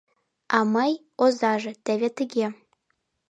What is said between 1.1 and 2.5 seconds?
озаже— теве тыге!